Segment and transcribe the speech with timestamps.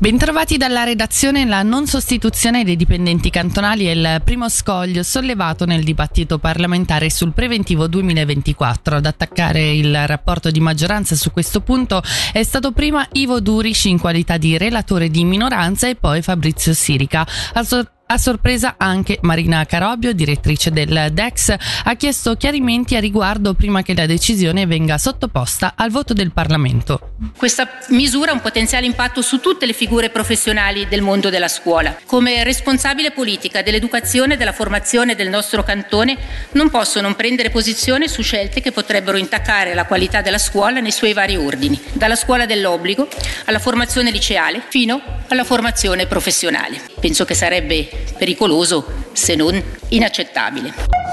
[0.00, 1.44] Bentrovati dalla redazione.
[1.44, 7.32] La non sostituzione dei dipendenti cantonali è il primo scoglio sollevato nel dibattito parlamentare sul
[7.32, 8.94] preventivo 2024.
[8.94, 12.00] Ad attaccare il rapporto di maggioranza su questo punto
[12.32, 17.26] è stato prima Ivo Durici in qualità di relatore di minoranza e poi Fabrizio Sirica.
[17.54, 17.66] Al
[18.10, 21.54] a sorpresa anche Marina Carobio, direttrice del DEX,
[21.84, 27.12] ha chiesto chiarimenti a riguardo prima che la decisione venga sottoposta al voto del Parlamento.
[27.36, 31.98] Questa misura ha un potenziale impatto su tutte le figure professionali del mondo della scuola.
[32.06, 36.16] Come responsabile politica dell'educazione e della formazione del nostro cantone
[36.52, 40.92] non posso non prendere posizione su scelte che potrebbero intaccare la qualità della scuola nei
[40.92, 43.06] suoi vari ordini, dalla scuola dell'obbligo
[43.44, 46.80] alla formazione liceale fino alla formazione professionale.
[47.00, 51.08] Penso che sarebbe pericoloso se non inaccettabile.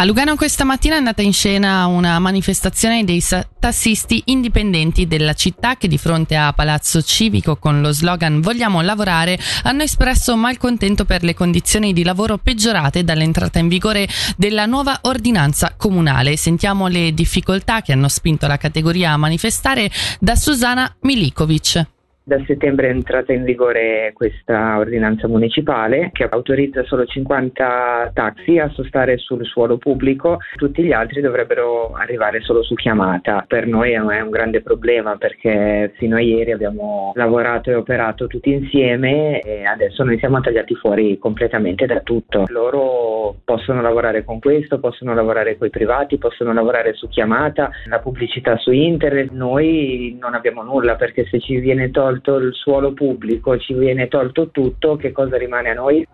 [0.00, 3.20] A Lugano questa mattina è andata in scena una manifestazione dei
[3.58, 9.36] tassisti indipendenti della città che di fronte a Palazzo Civico con lo slogan Vogliamo lavorare
[9.64, 15.74] hanno espresso malcontento per le condizioni di lavoro peggiorate dall'entrata in vigore della nuova ordinanza
[15.76, 16.36] comunale.
[16.36, 21.97] Sentiamo le difficoltà che hanno spinto la categoria a manifestare da Susana Milikovic.
[22.28, 28.68] Da settembre è entrata in vigore questa ordinanza municipale che autorizza solo 50 taxi a
[28.68, 33.46] sostare sul suolo pubblico, tutti gli altri dovrebbero arrivare solo su chiamata.
[33.48, 38.52] Per noi è un grande problema perché fino a ieri abbiamo lavorato e operato tutti
[38.52, 42.44] insieme e adesso noi siamo tagliati fuori completamente da tutto.
[42.48, 48.00] Loro possono lavorare con questo, possono lavorare con i privati, possono lavorare su chiamata, la
[48.00, 52.92] pubblicità su internet, noi non abbiamo nulla perché se ci viene tolto tolto il suolo
[52.92, 56.06] pubblico, ci viene tolto tutto, che cosa rimane a noi?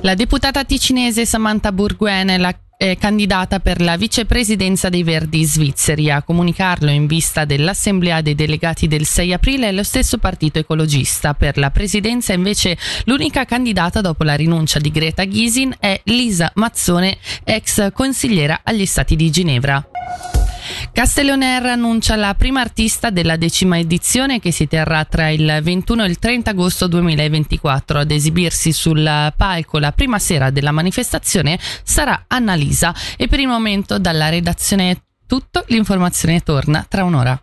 [0.00, 6.10] La deputata ticinese Samantha Burguene la è candidata per la vicepresidenza dei Verdi svizzeri.
[6.10, 11.32] A comunicarlo in vista dell'assemblea dei delegati del 6 aprile è lo stesso partito ecologista.
[11.34, 17.18] Per la presidenza invece l'unica candidata dopo la rinuncia di Greta Gysin è Lisa Mazzone,
[17.44, 19.91] ex consigliera agli Stati di Ginevra.
[20.92, 26.08] Castelloner annuncia la prima artista della decima edizione che si terrà tra il 21 e
[26.08, 28.00] il 30 agosto 2024.
[28.00, 33.98] Ad esibirsi sul palco la prima sera della manifestazione sarà Annalisa e per il momento
[33.98, 37.40] dalla redazione è tutto, l'informazione torna tra un'ora.